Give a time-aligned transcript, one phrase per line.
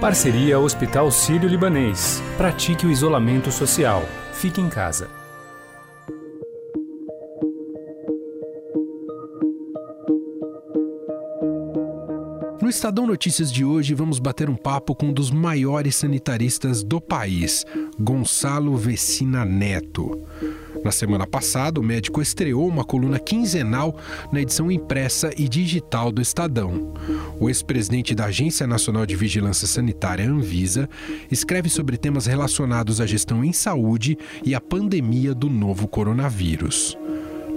[0.00, 2.22] Parceria Hospital Sírio-Libanês.
[2.36, 4.04] Pratique o isolamento social.
[4.32, 5.10] Fique em casa.
[12.62, 17.00] No Estadão Notícias de hoje, vamos bater um papo com um dos maiores sanitaristas do
[17.00, 17.66] país,
[17.98, 20.22] Gonçalo Vecina Neto.
[20.84, 23.96] Na semana passada, o médico estreou uma coluna quinzenal
[24.32, 26.92] na edição impressa e digital do Estadão.
[27.40, 30.88] O ex-presidente da Agência Nacional de Vigilância Sanitária, Anvisa,
[31.30, 36.96] escreve sobre temas relacionados à gestão em saúde e à pandemia do novo coronavírus.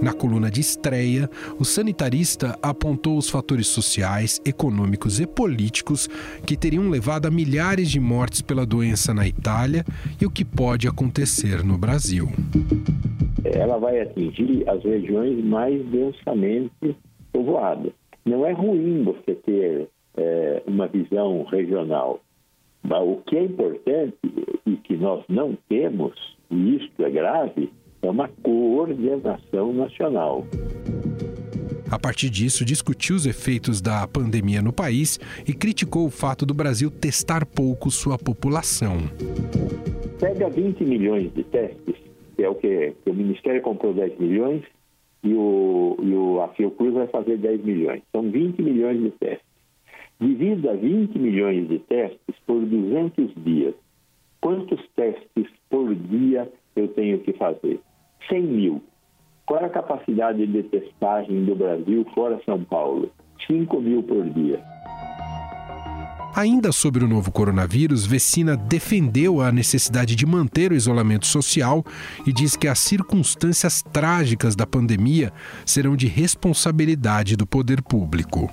[0.02, 1.30] Na coluna de estreia,
[1.60, 6.08] o sanitarista apontou os fatores sociais, econômicos e políticos
[6.44, 9.84] que teriam levado a milhares de mortes pela doença na Itália
[10.20, 12.26] e o que pode acontecer no Brasil.
[13.44, 16.96] Ela vai atingir as regiões mais densamente
[17.32, 17.92] povoadas.
[18.26, 22.20] Não é ruim você ter é, uma visão regional.
[22.82, 24.16] Mas o que é importante
[24.66, 26.12] e que nós não temos,
[26.50, 27.70] e isto é grave,
[28.02, 30.44] é uma coordenação nacional.
[31.92, 36.54] A partir disso, discutiu os efeitos da pandemia no país e criticou o fato do
[36.54, 38.96] Brasil testar pouco sua população.
[40.18, 41.94] Pega 20 milhões de testes,
[42.34, 44.62] que é o que, o Ministério comprou 10 milhões
[45.22, 48.02] e, o, e o, a Fiocruz vai fazer 10 milhões.
[48.10, 49.52] São 20 milhões de testes.
[50.18, 53.74] Divida 20 milhões de testes por 200 dias.
[54.40, 57.81] Quantos testes por dia eu tenho que fazer?
[60.02, 63.10] Capacidade de testagem do Brasil fora São Paulo?
[63.46, 64.60] 5 mil por dia.
[66.34, 71.84] Ainda sobre o novo coronavírus, Vecina defendeu a necessidade de manter o isolamento social
[72.26, 75.30] e diz que as circunstâncias trágicas da pandemia
[75.66, 78.50] serão de responsabilidade do poder público.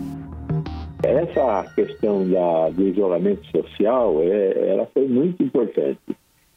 [1.02, 6.00] Essa questão da, do isolamento social, é, ela foi muito importante.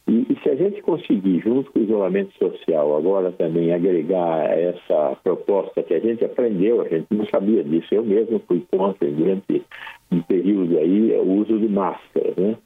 [0.08, 5.16] E, e, se a gente conseguir, junto com o isolamento social, agora também agregar essa
[5.22, 9.62] proposta que a gente aprendeu, a gente não sabia disso, eu mesmo fui contra durante
[10.10, 12.56] um período aí o uso de máscaras, né?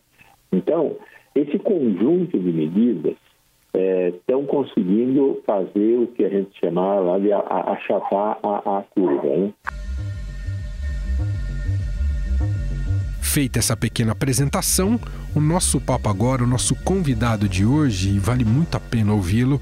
[0.51, 0.97] Então,
[1.35, 3.17] esse conjunto de medidas
[3.75, 9.37] estão é, conseguindo fazer o que a gente chamava lá de achatar a, a curva,
[9.37, 9.53] né?
[13.37, 14.99] Feita essa pequena apresentação,
[15.35, 19.61] o nosso papo agora, o nosso convidado de hoje, e vale muito a pena ouvi-lo,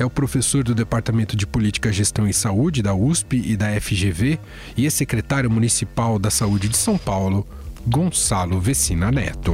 [0.00, 4.36] é o professor do Departamento de Política, Gestão e Saúde da USP e da FGV
[4.76, 7.46] e ex-secretário municipal da Saúde de São Paulo,
[7.86, 9.52] Gonçalo Vecina Neto.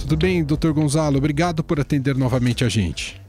[0.00, 1.18] Tudo bem, doutor Gonzalo?
[1.18, 3.22] Obrigado por atender novamente a gente.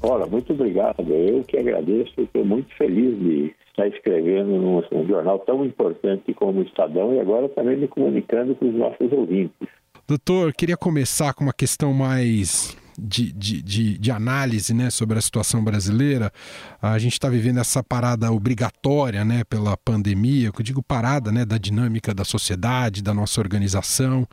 [0.00, 1.02] Olha, muito obrigado.
[1.12, 2.14] Eu que agradeço.
[2.16, 7.48] Estou muito feliz de estar escrevendo num, jornal tão importante como o Estadão e agora
[7.48, 9.68] também me comunicando com os nossos ouvintes.
[10.06, 15.20] Doutor, queria começar com uma questão mais de, de, de, de, análise né, sobre a
[15.20, 16.30] situação brasileira.
[16.82, 21.56] A gente está vivendo essa parada obrigatória né, pela pandemia, eu digo parada né, da
[21.56, 24.26] dinâmica da sociedade, da nossa organização.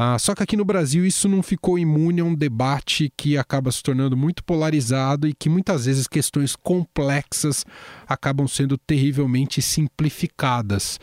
[0.00, 3.72] Ah, só que aqui no Brasil isso não ficou imune a um debate que acaba
[3.72, 7.66] se tornando muito polarizado e que muitas vezes questões complexas
[8.06, 11.00] acabam sendo terrivelmente simplificadas.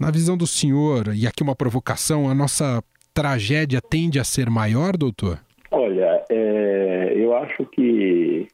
[0.00, 2.82] Na visão do senhor, e aqui uma provocação, a nossa
[3.12, 5.40] tragédia tende a ser maior, doutor?
[5.70, 8.48] Olha, é, eu acho que,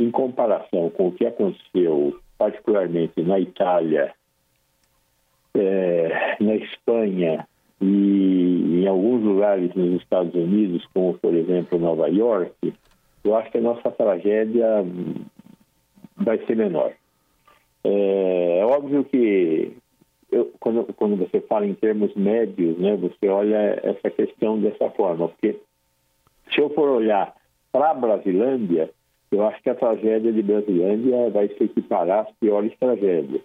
[0.00, 4.12] em comparação com o que aconteceu, particularmente na Itália,
[5.54, 7.46] é, na Espanha
[7.80, 8.37] e
[8.82, 12.52] em alguns lugares nos Estados Unidos, como por exemplo Nova York,
[13.24, 14.84] eu acho que a nossa tragédia
[16.16, 16.92] vai ser menor.
[17.84, 19.72] É, é óbvio que
[20.30, 25.28] eu, quando, quando você fala em termos médios, né, você olha essa questão dessa forma,
[25.28, 25.58] porque
[26.52, 27.34] se eu for olhar
[27.72, 28.90] para a Brasilândia,
[29.30, 33.42] eu acho que a tragédia de Brasilândia vai se equiparar às piores tragédias.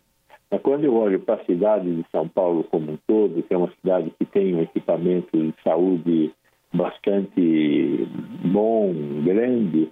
[0.53, 3.57] Mas quando eu olho para a cidade de São Paulo como um todo, que é
[3.57, 6.31] uma cidade que tem um equipamento de saúde
[6.71, 8.07] bastante
[8.45, 8.93] bom,
[9.25, 9.89] grande,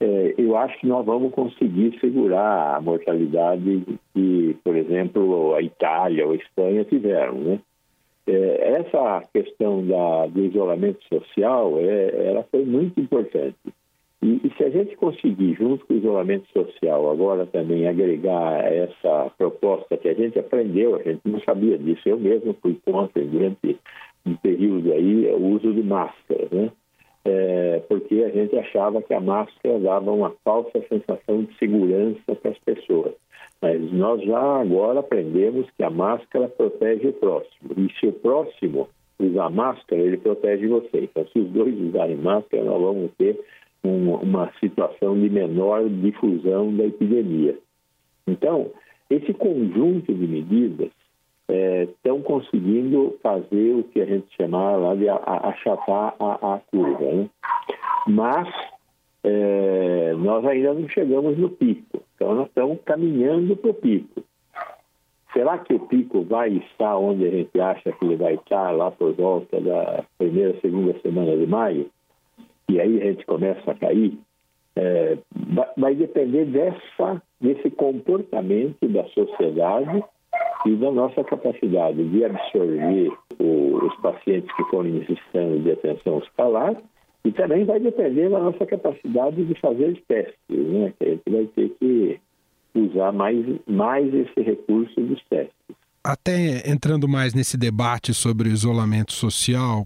[0.00, 6.24] é, eu acho que nós vamos conseguir segurar a mortalidade que, por exemplo, a Itália
[6.24, 7.60] ou a Espanha tiveram, né?
[8.26, 13.58] É, essa questão da, do isolamento social, é, ela foi muito importante.
[14.22, 19.30] E, e, se a gente conseguir, junto com o isolamento social, agora também agregar essa
[19.38, 23.78] proposta que a gente aprendeu, a gente não sabia disso, eu mesmo fui contra durante
[24.26, 26.70] um período aí o uso de máscara, né?
[27.24, 32.50] É, porque a gente achava que a máscara dava uma falsa sensação de segurança para
[32.50, 33.14] as pessoas.
[33.60, 37.70] Mas nós já agora aprendemos que a máscara protege o próximo.
[37.76, 38.88] E se o próximo
[39.18, 41.02] usar máscara, ele protege você.
[41.02, 43.38] Então, se os dois usarem máscara, nós vamos ter
[43.84, 47.56] um, uma situação de menor difusão da epidemia.
[48.26, 48.70] Então,
[49.08, 50.90] esse conjunto de medidas
[51.48, 57.04] estão é, conseguindo fazer o que a gente chamava lá de achatar a, a curva.
[57.04, 57.30] Né?
[58.06, 58.48] Mas
[59.24, 62.02] é, nós ainda não chegamos no pico.
[62.14, 64.22] Então, nós estamos caminhando para o pico.
[65.32, 68.90] Será que o pico vai estar onde a gente acha que ele vai estar, lá
[68.90, 71.88] por volta da primeira, segunda semana de maio?
[72.70, 74.16] E aí a gente começa a cair?
[74.76, 75.18] É,
[75.76, 80.04] vai depender dessa, desse comportamento da sociedade
[80.64, 86.76] e da nossa capacidade de absorver o, os pacientes que forem necessitando de atenção hospitalar
[87.24, 90.92] e também vai depender da nossa capacidade de fazer testes, né?
[90.96, 92.20] que a gente vai ter que
[92.72, 95.54] usar mais, mais esse recurso dos testes.
[96.04, 99.84] Até entrando mais nesse debate sobre o isolamento social,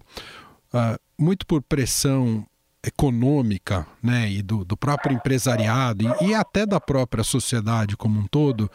[0.71, 2.45] uh, muito por pressão
[2.85, 8.27] econômica né, e do, do próprio empresariado e, e, até da própria sociedade como um
[8.27, 8.69] todo,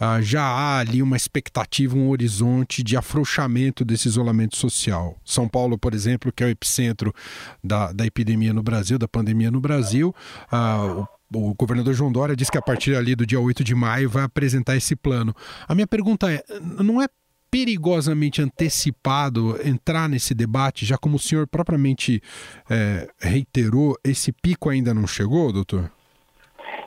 [0.00, 5.18] uh, já há ali uma expectativa, um horizonte de afrouxamento desse isolamento social.
[5.24, 7.14] São Paulo, por exemplo, que é o epicentro
[7.62, 10.14] da, da epidemia no Brasil, da pandemia no Brasil,
[10.52, 13.74] uh, o o governador João Dória disse que a partir ali do dia 8 de
[13.74, 15.34] maio vai apresentar esse plano.
[15.66, 16.44] A minha pergunta é:
[16.80, 17.08] não é
[17.54, 22.20] perigosamente antecipado entrar nesse debate, já como o senhor propriamente
[22.68, 25.88] é, reiterou, esse pico ainda não chegou, doutor?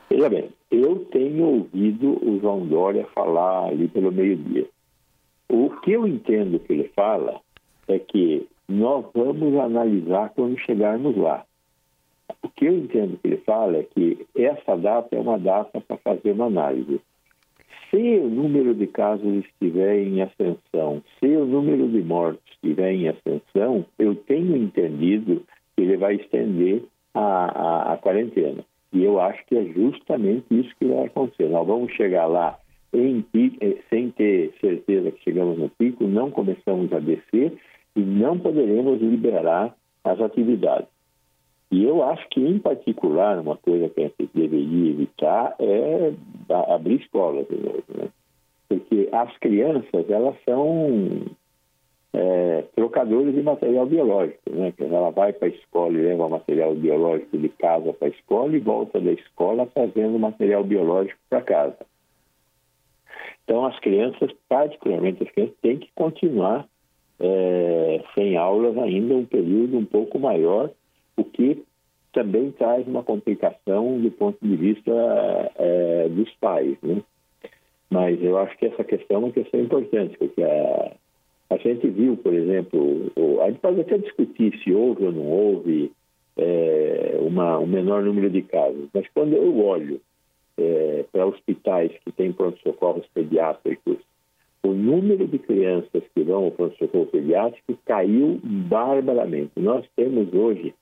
[0.10, 4.68] Veja bem, eu tenho ouvido o João Dória falar ali pelo meio-dia.
[5.48, 7.40] O que eu entendo que ele fala
[7.88, 11.46] é que nós vamos analisar quando chegarmos lá.
[12.44, 15.96] O que eu entendo que ele fala é que essa data é uma data para
[15.96, 17.00] fazer uma análise.
[17.90, 23.08] Se o número de casos estiver em ascensão, se o número de mortes estiver em
[23.08, 25.44] ascensão, eu tenho entendido
[25.76, 28.64] que ele vai estender a, a, a quarentena.
[28.92, 31.50] E eu acho que é justamente isso que vai acontecer.
[31.50, 32.58] Nós vamos chegar lá
[32.94, 33.26] em,
[33.62, 37.54] eh, sem ter certeza que chegamos no pico, não começamos a descer
[37.96, 40.88] e não poderemos liberar as atividades.
[41.70, 46.14] E eu acho que, em particular, uma coisa que a gente deveria evitar é
[46.74, 48.08] abrir escolas de novo, né?
[48.70, 51.26] Porque as crianças, elas são
[52.14, 54.74] é, trocadores de material biológico, né?
[54.80, 58.60] Ela vai para a escola e leva material biológico de casa para a escola e
[58.60, 61.78] volta da escola trazendo material biológico para casa.
[63.44, 66.68] Então, as crianças, particularmente as crianças, têm que continuar
[67.20, 70.70] é, sem aulas ainda um período um pouco maior
[71.18, 71.64] o que
[72.14, 74.92] também traz uma complicação do ponto de vista
[75.56, 77.02] é, dos pais, né?
[77.90, 80.92] Mas eu acho que essa questão é uma questão importante, porque a,
[81.50, 85.26] a gente viu, por exemplo, o, a gente pode até discutir se houve ou não
[85.26, 85.92] houve
[86.38, 90.02] é, uma, um menor número de casos, mas quando eu olho
[90.58, 93.98] é, para hospitais que têm pronto-socorros pediátricos,
[94.64, 99.52] o número de crianças que vão ao pronto-socorro pediátrico caiu barbaramente.
[99.56, 100.74] Nós temos hoje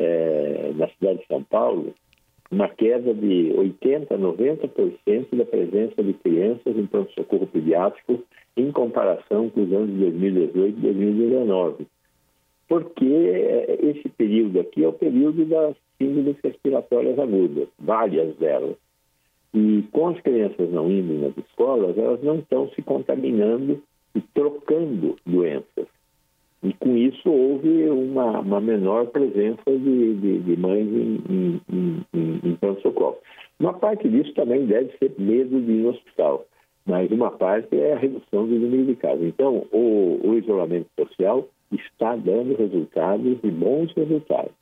[0.00, 1.94] é, na cidade de São Paulo,
[2.50, 8.24] uma queda de 80%, 90% da presença de crianças em pronto-socorro pediátrico
[8.56, 11.86] em comparação com os anos de 2018 e 2019.
[12.66, 18.76] Porque é, esse período aqui é o período das síndromes respiratórias agudas, várias delas.
[19.52, 23.82] E com as crianças não indo nas escolas, elas não estão se contaminando
[24.14, 25.86] e trocando doenças.
[26.62, 31.60] E com isso houve uma, uma menor presença de, de, de mães em, em,
[32.12, 33.16] em, em pronto-socorro.
[33.58, 36.46] Uma parte disso também deve ser medo de ir no hospital,
[36.86, 39.24] mas uma parte é a redução do número de casos.
[39.24, 44.59] Então, o, o isolamento social está dando resultados e bons resultados.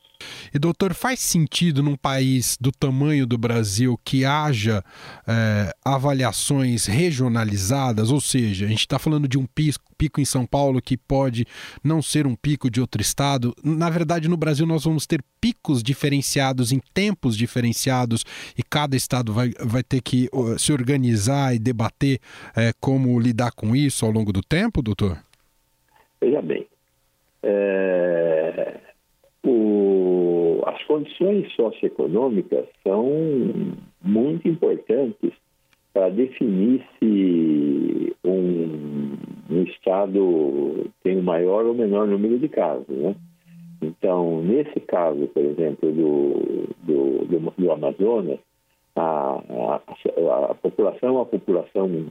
[0.52, 4.82] E, doutor, faz sentido num país do tamanho do Brasil que haja
[5.26, 8.10] é, avaliações regionalizadas?
[8.10, 11.44] Ou seja, a gente está falando de um pico, em São Paulo que pode
[11.82, 13.54] não ser um pico de outro estado.
[13.62, 18.24] Na verdade, no Brasil, nós vamos ter picos diferenciados em tempos diferenciados
[18.56, 20.28] e cada estado vai, vai ter que
[20.58, 22.20] se organizar e debater
[22.56, 25.18] é, como lidar com isso ao longo do tempo, doutor?
[26.20, 26.66] Veja bem.
[27.42, 28.80] É...
[29.44, 29.97] O
[30.68, 33.08] as condições socioeconômicas são
[34.02, 35.32] muito importantes
[35.92, 39.16] para definir se um,
[39.50, 42.86] um estado tem o maior ou menor número de casos.
[42.88, 43.14] Né?
[43.80, 48.38] Então, nesse caso, por exemplo, do, do, do, do Amazonas,
[48.94, 52.06] a, a, a população é uma população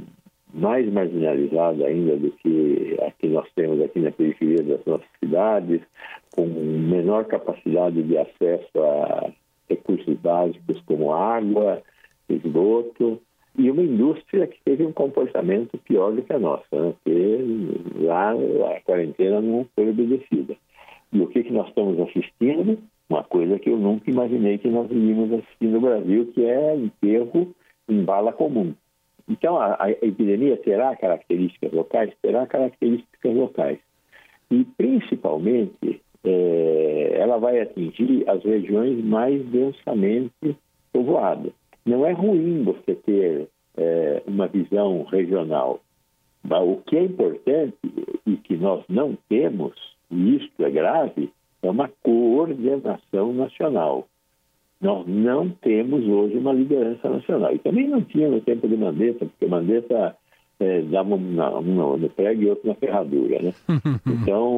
[0.54, 5.82] mais marginalizada ainda do que a que nós temos aqui na periferia das nossas cidades,
[6.38, 9.32] com menor capacidade de acesso a
[9.68, 11.82] recursos básicos como água,
[12.30, 13.20] esgoto,
[13.58, 16.94] e uma indústria que teve um comportamento pior do que a nossa, né?
[17.04, 20.56] porque lá a quarentena não foi obedecida.
[21.12, 22.78] E o que, que nós estamos assistindo?
[23.10, 27.56] Uma coisa que eu nunca imaginei que nós iríamos assistir no Brasil, que é enterro
[27.90, 28.76] em bala comum.
[29.28, 32.14] Então, a, a epidemia terá características locais?
[32.22, 33.80] Terá características locais.
[34.52, 40.56] E, principalmente, é, ela vai atingir as regiões mais densamente
[40.92, 41.52] povoadas.
[41.86, 43.48] Não é ruim você ter
[43.78, 45.80] é, uma visão regional.
[46.44, 47.78] Mas o que é importante
[48.26, 49.74] e que nós não temos,
[50.12, 51.32] e isto é grave,
[51.62, 54.08] é uma coordenação nacional.
[54.80, 57.54] Nós não temos hoje uma liderança nacional.
[57.54, 60.16] E também não tinha no tempo de Mandetta, porque Mandetta
[60.60, 63.42] é, dava um, um no prego e outro na ferradura.
[63.42, 63.54] Né?
[64.06, 64.52] então,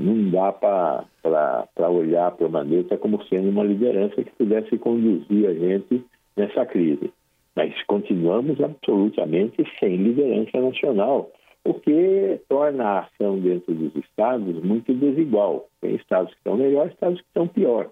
[0.00, 5.54] não dá para olhar para o Mandetta como sendo uma liderança que pudesse conduzir a
[5.54, 6.04] gente
[6.36, 7.12] nessa crise.
[7.56, 11.30] Mas continuamos absolutamente sem liderança nacional,
[11.64, 15.68] o que torna a ação dentro dos estados muito desigual.
[15.80, 17.90] Tem estados que estão melhor, estados que estão pior.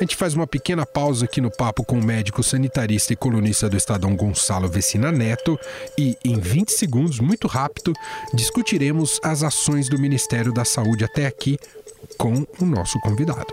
[0.00, 3.68] A gente faz uma pequena pausa aqui no papo com o médico sanitarista e colunista
[3.68, 5.60] do Estadão Gonçalo Vecina Neto
[5.98, 7.92] e, em 20 segundos, muito rápido,
[8.32, 11.58] discutiremos as ações do Ministério da Saúde até aqui
[12.16, 13.52] com o nosso convidado.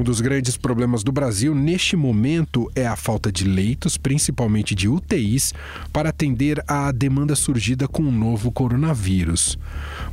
[0.00, 4.88] Um dos grandes problemas do Brasil neste momento é a falta de leitos, principalmente de
[4.88, 5.52] UTIs,
[5.92, 9.58] para atender à demanda surgida com o novo coronavírus.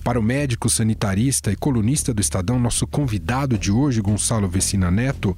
[0.03, 5.37] Para o médico sanitarista e colunista do Estadão, nosso convidado de hoje, Gonçalo Vecina Neto,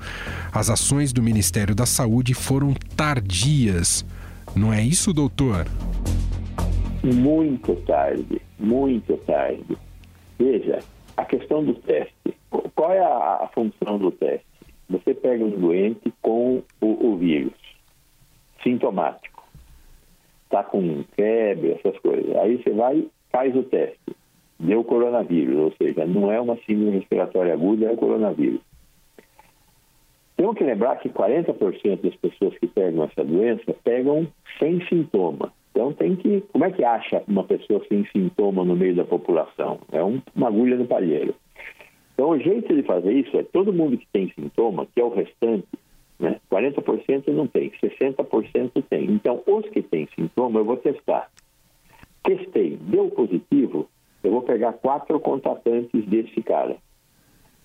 [0.52, 4.04] as ações do Ministério da Saúde foram tardias.
[4.56, 5.68] Não é isso, doutor?
[7.04, 9.78] Muito tarde, muito tarde.
[10.40, 10.80] Veja,
[11.20, 12.20] a questão do teste
[12.80, 14.46] qual é a, a função do teste?
[14.90, 17.54] Você pega um doente com o, o vírus,
[18.64, 19.44] sintomático,
[20.46, 22.36] está com febre, essas coisas.
[22.38, 24.16] Aí você vai faz o teste,
[24.58, 28.62] deu coronavírus, ou seja, não é uma síndrome respiratória aguda, é o coronavírus.
[30.38, 34.26] Temos que lembrar que 40% das pessoas que pegam essa doença pegam
[34.58, 35.52] sem sintoma.
[35.80, 36.42] Então tem que.
[36.52, 39.80] Como é que acha uma pessoa sem sintoma no meio da população?
[39.94, 41.34] É um, uma agulha no palheiro.
[42.14, 45.08] Então, o jeito de fazer isso é todo mundo que tem sintoma, que é o
[45.08, 45.66] restante,
[46.20, 46.38] né?
[46.52, 49.06] 40% não tem, 60% tem.
[49.06, 51.32] Então, os que têm sintoma, eu vou testar.
[52.24, 53.90] Testei, deu positivo,
[54.22, 56.76] eu vou pegar quatro contatantes desse cara.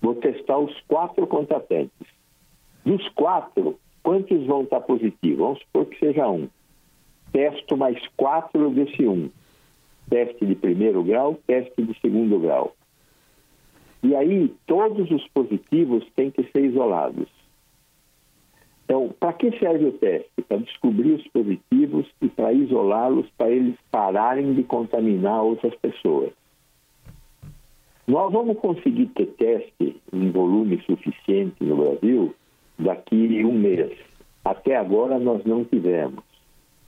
[0.01, 2.07] Vou testar os quatro contatantes.
[2.85, 5.37] Dos quatro, quantos vão estar positivos?
[5.37, 6.47] Vamos supor que seja um.
[7.35, 9.29] Testo mais quatro desse um.
[10.09, 12.73] Teste de primeiro grau, teste de segundo grau.
[14.01, 17.27] E aí, todos os positivos têm que ser isolados.
[18.85, 20.41] Então, para que serve o teste?
[20.47, 26.31] Para descobrir os positivos e para isolá-los, para eles pararem de contaminar outras pessoas.
[28.07, 32.33] Nós vamos conseguir ter teste em volume suficiente no Brasil
[32.79, 33.91] daqui a um mês.
[34.45, 36.34] Até agora nós não tivemos.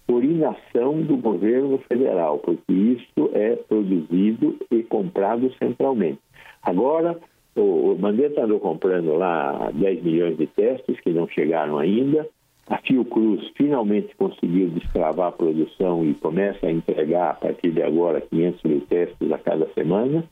[0.08, 6.20] Por inação do governo federal, porque isso é produzido e comprado centralmente.
[6.64, 7.20] Agora,
[7.56, 12.28] o, Mandetta andou comprando lá 10 milhões de testes que não chegaram ainda.
[12.70, 18.22] A Fiocruz finalmente conseguiu destravar a produção e começa a entregar a partir de agora
[18.22, 20.24] 500 mil testes a cada semana.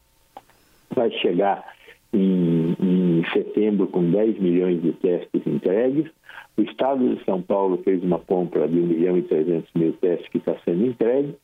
[0.93, 1.65] Vai chegar
[2.13, 6.09] em, em setembro com 10 milhões de testes entregues.
[6.57, 10.27] O Estado de São Paulo fez uma compra de 1 milhão e 300 mil testes
[10.29, 11.35] que está sendo entregue.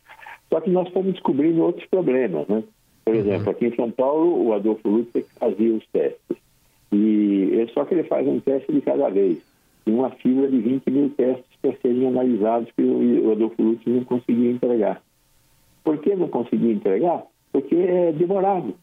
[0.50, 2.64] Só que nós fomos descobrindo outros problemas, né?
[3.04, 3.52] Por exemplo, uhum.
[3.52, 6.38] aqui em São Paulo, o Adolfo Lutz fazia os testes.
[6.92, 9.40] E só que ele faz um teste de cada vez.
[9.86, 14.04] Tem uma fila de 20 mil testes para serem analisados que o Adolfo Lutz não
[14.04, 15.02] conseguia entregar.
[15.84, 17.24] Por que não conseguia entregar?
[17.52, 18.76] Porque é demorado.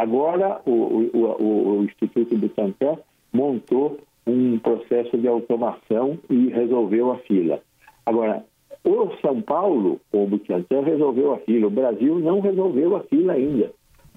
[0.00, 2.96] Agora, o, o, o, Instituto Butantan
[3.30, 7.60] montou um processo de automação e resolveu a fila.
[8.06, 8.42] Agora,
[8.82, 11.66] o Paulo, com o Butantan, resolveu a fila.
[11.66, 13.72] O Brasil não resolveu a fila ainda.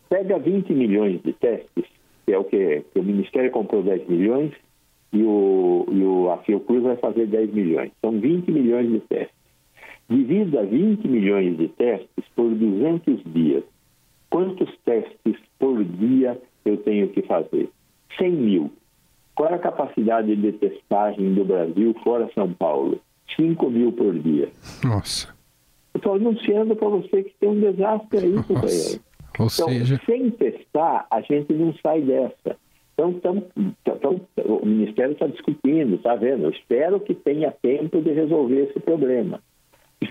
[0.07, 1.83] Pega 20 milhões de testes,
[2.25, 4.53] que é o que, que o Ministério comprou 10 milhões,
[5.11, 7.91] e, o, e o, a Fiocruz vai fazer 10 milhões.
[7.99, 9.35] São 20 milhões de testes.
[10.09, 13.72] Divida 20 milhões de testes por 200 dias.
[14.33, 17.69] Quantos testes por dia eu tenho que fazer?
[18.17, 18.73] 100 mil.
[19.35, 22.99] Qual é a capacidade de testagem do Brasil fora São Paulo?
[23.35, 24.49] 5 mil por dia.
[24.83, 25.31] Nossa.
[25.93, 28.99] Estou anunciando para você que tem um desastre aí, companheiro.
[29.37, 32.57] Ou Então, seja, sem testar, a gente não sai dessa.
[32.95, 33.45] Então, tamo,
[33.83, 36.45] tamo, o Ministério está discutindo, está vendo?
[36.45, 39.39] Eu espero que tenha tempo de resolver esse problema.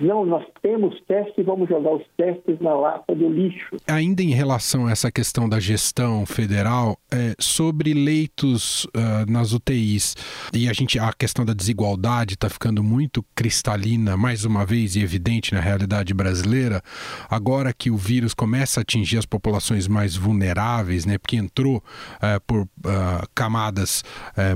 [0.00, 3.76] Não, nós temos testes e vamos jogar os testes na lata do lixo.
[3.86, 10.14] ainda em relação a essa questão da gestão federal, é, sobre leitos ah, nas UTIs,
[10.52, 15.00] e a gente a questão da desigualdade está ficando muito cristalina, mais uma vez, e
[15.00, 16.82] evidente na realidade brasileira,
[17.28, 21.82] agora que o vírus começa a atingir as populações mais vulneráveis, né, porque entrou
[22.20, 24.04] eh, por ah, camadas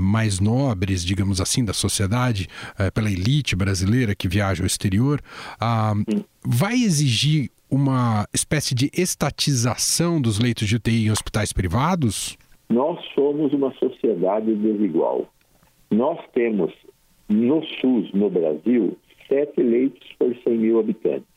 [0.01, 2.47] mais nobres, digamos assim, da sociedade,
[2.93, 5.21] pela elite brasileira que viaja ao exterior,
[5.59, 5.93] ah,
[6.45, 12.37] vai exigir uma espécie de estatização dos leitos de UTI em hospitais privados?
[12.69, 15.27] Nós somos uma sociedade desigual.
[15.89, 16.73] Nós temos
[17.29, 21.27] no SUS, no Brasil, sete leitos por 100 mil habitantes.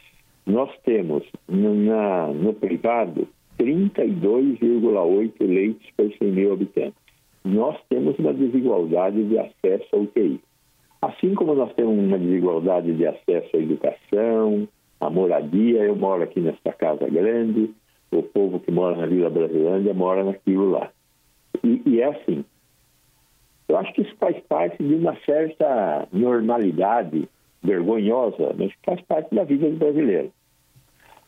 [0.46, 3.28] Nós temos no, na, no privado
[3.58, 6.98] 32,8 leitos por 100 mil habitantes.
[7.44, 10.40] Nós temos uma desigualdade de acesso à UTI.
[11.02, 14.68] Assim como nós temos uma desigualdade de acesso à educação,
[15.00, 17.70] à moradia, eu moro aqui nesta casa grande,
[18.12, 20.90] o povo que mora na Vila Brasilândia mora naquilo lá.
[21.64, 22.44] E, e é assim.
[23.68, 27.28] Eu acho que isso faz parte de uma certa normalidade
[27.62, 30.30] vergonhosa, mas faz parte da vida do brasileiro.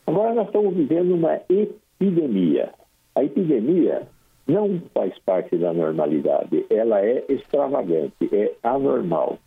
[0.06, 2.74] Agora nós estamos vivendo uma epidemia.
[3.14, 4.08] A epidemia
[4.46, 9.38] não faz parte da normalidade, ela é extravagante, é anormal.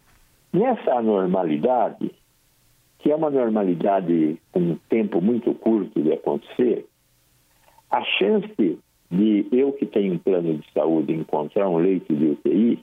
[0.55, 2.11] Nessa anormalidade,
[2.99, 6.85] que é uma normalidade com um tempo muito curto de acontecer,
[7.91, 8.79] a chance
[9.11, 12.79] de eu que tenho um plano de saúde encontrar um leito de UTI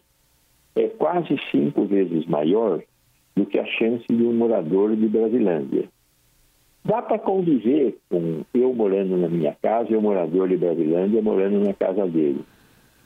[0.76, 2.82] é quase cinco vezes maior
[3.34, 5.88] do que a chance de um morador de Brasilândia.
[6.84, 11.58] Dá para conviver com eu morando na minha casa e o morador de Brasilândia morando
[11.58, 12.44] na casa dele.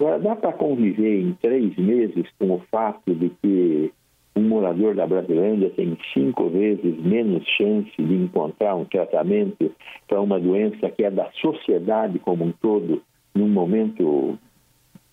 [0.01, 3.93] Agora, dá para conviver em três meses com o fato de que
[4.37, 9.73] um morador da Brasilândia tem cinco vezes menos chance de encontrar um tratamento
[10.07, 13.03] para uma doença que é da sociedade como um todo,
[13.35, 14.39] num momento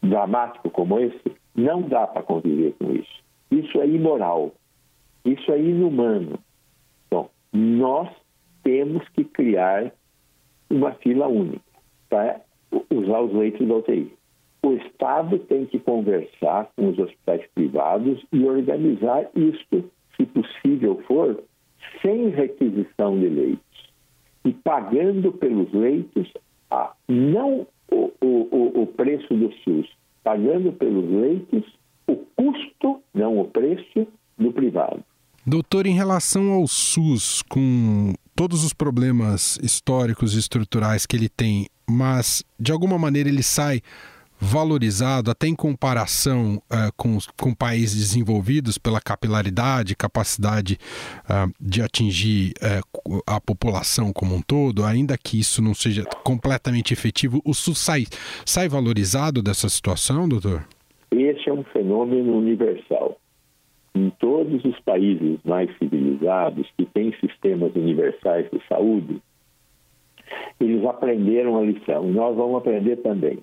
[0.01, 1.31] dramático como esse?
[1.55, 3.23] Não dá para conviver com isso.
[3.49, 4.51] Isso é imoral.
[5.23, 6.37] Isso é inumano.
[7.09, 8.09] Bom, nós
[8.63, 9.91] temos que criar
[10.69, 11.61] uma fila única
[12.09, 12.41] para
[12.91, 14.11] usar os leitos da UTI.
[14.63, 21.43] O Estado tem que conversar com os hospitais privados e organizar isto, se possível for,
[22.01, 23.93] sem requisição de leitos
[24.45, 26.31] e pagando pelos leitos
[26.69, 29.89] a, não o, o, o preço do SUS,
[30.23, 31.63] pagando pelos leitos
[32.07, 35.03] o custo, não o preço, do privado.
[35.45, 41.67] Doutor, em relação ao SUS, com todos os problemas históricos e estruturais que ele tem,
[41.89, 43.81] mas de alguma maneira ele sai
[44.39, 50.77] valorizado até em comparação uh, com, com países desenvolvidos pela capilaridade, capacidade
[51.25, 56.93] uh, de atingir uh, a população como um todo, ainda que isso não seja completamente
[56.93, 58.03] efetivo, o SUS sai,
[58.45, 60.67] sai valorizado dessa situação, doutor?
[61.11, 63.17] Esse é um fenômeno universal.
[63.95, 69.21] Em todos os países mais civilizados que têm sistemas universais de saúde,
[70.59, 72.11] eles aprenderam a lição.
[72.11, 73.39] Nós vamos aprender também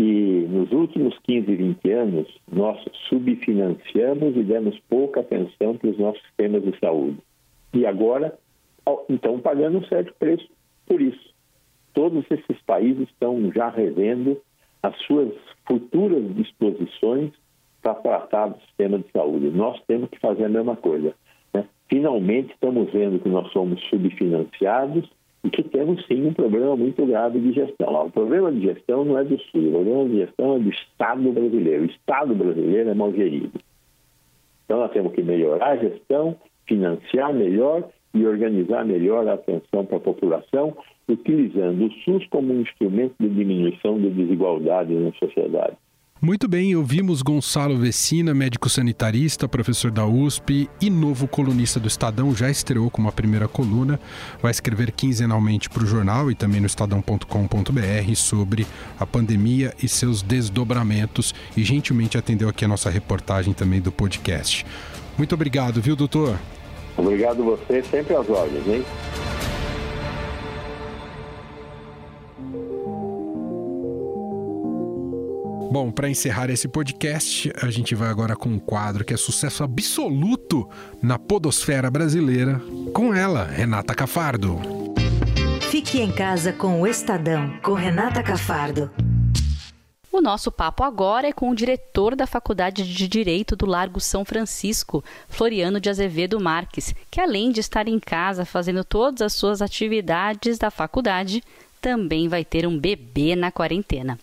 [0.00, 6.22] que nos últimos 15, 20 anos nós subfinanciamos e demos pouca atenção para os nossos
[6.22, 7.18] sistemas de saúde.
[7.74, 8.38] E agora,
[9.10, 10.48] então, pagando um certo preço
[10.86, 11.34] por isso.
[11.92, 14.40] Todos esses países estão já revendo
[14.82, 15.34] as suas
[15.68, 17.32] futuras disposições
[17.82, 19.50] para tratar do sistema de saúde.
[19.50, 21.14] Nós temos que fazer a mesma coisa.
[21.52, 21.66] Né?
[21.90, 25.10] Finalmente, estamos vendo que nós somos subfinanciados
[25.42, 28.06] e que temos sim um problema muito grave de gestão.
[28.06, 31.32] O problema de gestão não é do SUS, o problema de gestão é do Estado
[31.32, 31.82] brasileiro.
[31.82, 33.58] O Estado brasileiro é mal gerido.
[34.64, 39.96] Então nós temos que melhorar a gestão, financiar melhor e organizar melhor a atenção para
[39.96, 40.76] a população,
[41.08, 45.76] utilizando o SUS como um instrumento de diminuição de desigualdade na sociedade.
[46.22, 52.36] Muito bem, ouvimos Gonçalo Vecina, médico sanitarista, professor da USP e novo colunista do Estadão,
[52.36, 53.98] já estreou com uma primeira coluna,
[54.42, 58.66] vai escrever quinzenalmente para o jornal e também no estadão.com.br sobre
[58.98, 64.66] a pandemia e seus desdobramentos e gentilmente atendeu aqui a nossa reportagem também do podcast.
[65.16, 66.38] Muito obrigado, viu, doutor?
[66.98, 68.84] Obrigado você, sempre às ordens, hein?
[75.70, 79.62] Bom, para encerrar esse podcast, a gente vai agora com um quadro que é sucesso
[79.62, 80.68] absoluto
[81.00, 82.60] na podosfera brasileira,
[82.92, 84.58] com ela, Renata Cafardo.
[85.70, 88.90] Fique em casa com o Estadão, com Renata Cafardo.
[90.10, 94.24] O nosso papo agora é com o diretor da Faculdade de Direito do Largo São
[94.24, 99.62] Francisco, Floriano de Azevedo Marques, que além de estar em casa fazendo todas as suas
[99.62, 101.44] atividades da faculdade,
[101.80, 104.18] também vai ter um bebê na quarentena.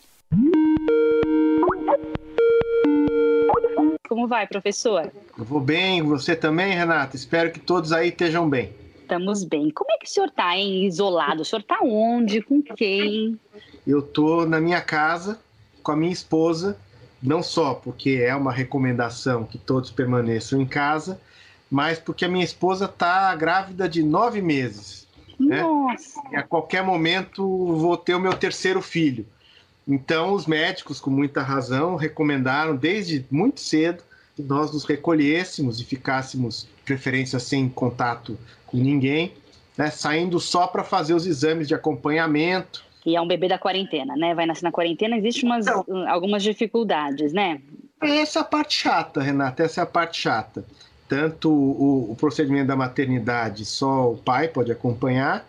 [4.08, 5.12] Como vai, professor?
[5.38, 7.15] Eu vou bem, você também, Renata?
[7.15, 8.74] Espero que todos aí estejam bem.
[9.02, 9.70] Estamos bem.
[9.70, 11.41] Como é que o senhor está, Isolado?
[11.41, 12.41] O senhor está onde?
[12.41, 13.39] Com quem?
[13.86, 15.39] Eu estou na minha casa,
[15.84, 16.78] com a minha esposa,
[17.22, 21.20] não só porque é uma recomendação que todos permaneçam em casa,
[21.70, 25.08] mas porque a minha esposa está grávida de nove meses.
[25.39, 25.62] Né?
[25.62, 26.22] Nossa!
[26.24, 26.30] Né?
[26.32, 29.26] E a qualquer momento vou ter o meu terceiro filho.
[29.88, 34.04] Então, os médicos, com muita razão, recomendaram desde muito cedo
[34.36, 39.34] que nós nos recolhêssemos e ficássemos, preferência, sem contato com ninguém,
[39.78, 42.84] né, saindo só para fazer os exames de acompanhamento.
[43.06, 44.36] E é um bebê da quarentena, né?
[44.36, 47.62] Vai nascer na quarentena, existem umas, então, algumas dificuldades, né?
[48.02, 50.65] Essa é a parte chata, Renata, essa é a parte chata.
[51.08, 55.47] Tanto o, o procedimento da maternidade, só o pai pode acompanhar,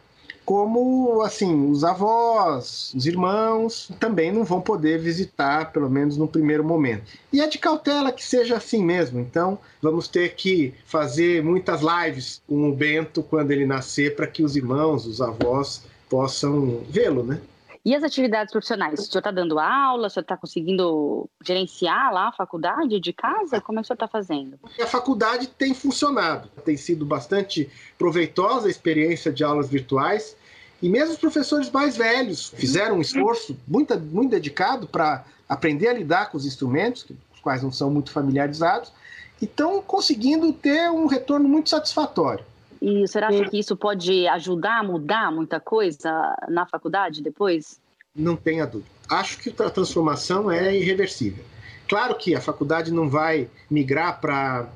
[0.48, 6.64] como assim os avós, os irmãos também não vão poder visitar, pelo menos no primeiro
[6.64, 7.02] momento.
[7.30, 9.20] E é de cautela que seja assim mesmo.
[9.20, 14.42] Então vamos ter que fazer muitas lives com o Bento quando ele nascer para que
[14.42, 17.42] os irmãos, os avós possam vê-lo, né?
[17.88, 19.00] E as atividades profissionais?
[19.00, 20.08] O senhor está dando aula?
[20.08, 23.62] O senhor está conseguindo gerenciar lá a faculdade de casa?
[23.62, 24.58] Como é que o senhor está fazendo?
[24.78, 26.50] A faculdade tem funcionado.
[26.66, 30.36] Tem sido bastante proveitosa a experiência de aulas virtuais.
[30.82, 35.94] E mesmo os professores mais velhos fizeram um esforço muito, muito dedicado para aprender a
[35.94, 38.92] lidar com os instrumentos, os quais não são muito familiarizados,
[39.40, 42.44] e estão conseguindo ter um retorno muito satisfatório.
[42.80, 47.80] E senhor acha que isso pode ajudar a mudar muita coisa na faculdade depois?
[48.14, 48.90] Não tenha dúvida.
[49.08, 51.44] Acho que a transformação é irreversível.
[51.88, 54.68] Claro que a faculdade não vai migrar para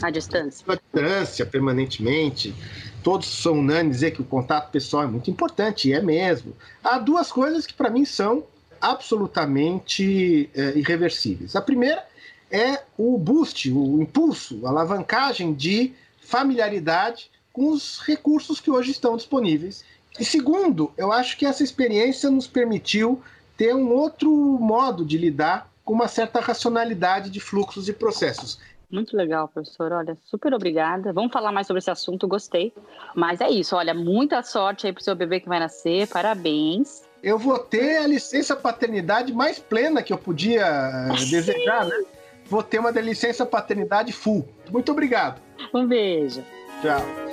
[0.00, 0.64] a distância.
[0.68, 2.54] A distância permanentemente.
[3.02, 6.54] Todos são unânimes dizer que o contato pessoal é muito importante, e é mesmo.
[6.84, 8.44] Há duas coisas que para mim são
[8.80, 11.56] absolutamente é, irreversíveis.
[11.56, 12.04] A primeira
[12.50, 19.16] é o boost, o impulso, a alavancagem de familiaridade com os recursos que hoje estão
[19.16, 19.84] disponíveis.
[20.18, 23.22] E segundo, eu acho que essa experiência nos permitiu
[23.56, 28.58] ter um outro modo de lidar com uma certa racionalidade de fluxos e processos.
[28.90, 29.92] Muito legal, professor.
[29.92, 31.12] Olha, super obrigada.
[31.12, 32.72] Vamos falar mais sobre esse assunto, gostei.
[33.14, 36.08] Mas é isso, olha, muita sorte aí pro seu bebê que vai nascer.
[36.08, 37.08] Parabéns.
[37.22, 42.04] Eu vou ter a licença paternidade mais plena que eu podia eh, desejar, né?
[42.46, 44.48] Vou ter uma licença paternidade full.
[44.70, 45.40] Muito obrigado.
[45.72, 46.42] Um beijo.
[46.82, 47.29] Tchau.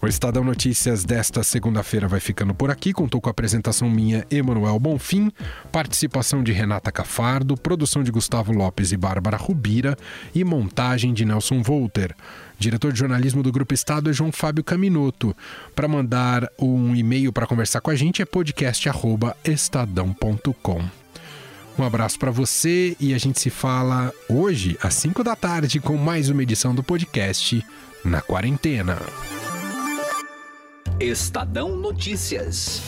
[0.00, 2.92] O Estadão Notícias desta segunda-feira vai ficando por aqui.
[2.92, 5.32] Contou com a apresentação minha, Emanuel Bonfim,
[5.72, 9.98] participação de Renata Cafardo, produção de Gustavo Lopes e Bárbara Rubira
[10.32, 12.14] e montagem de Nelson Volter.
[12.60, 15.36] Diretor de jornalismo do Grupo Estado é João Fábio Caminoto.
[15.74, 20.84] Para mandar um e-mail para conversar com a gente é podcast@estadão.com.
[21.76, 25.96] Um abraço para você e a gente se fala hoje às 5 da tarde com
[25.96, 27.64] mais uma edição do podcast
[28.04, 28.98] Na Quarentena.
[31.00, 32.82] Estadão Notícias.